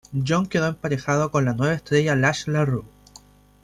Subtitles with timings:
[0.25, 2.81] John quedó emparejado con la nueva estrella Lash La Rue.